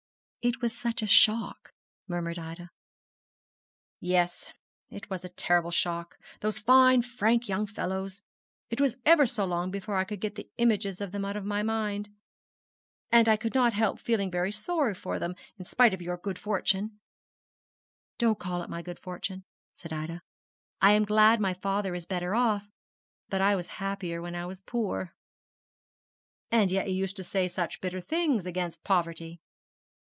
[0.43, 1.71] 'It was such a shock,'
[2.07, 2.71] murmured Ida.
[3.99, 4.51] 'Yes,
[4.89, 6.17] it was a terrible shock.
[6.39, 8.23] Those fine frank young fellows!
[8.71, 11.45] It was ever so long before I could get the images of them out of
[11.45, 12.09] my mind.
[13.11, 16.39] And I could not help feeling very sorry for them, in spite of your good
[16.39, 16.99] fortune'
[18.17, 19.43] 'Don't call it my good fortune,'
[19.73, 20.23] said Ida;
[20.81, 22.67] 'I am glad my father is better off;
[23.29, 25.13] but I was happier when I was poor.'
[26.49, 29.39] 'And yet you used to say such bitter things about poverty?'